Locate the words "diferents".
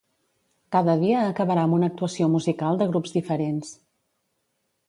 3.19-3.75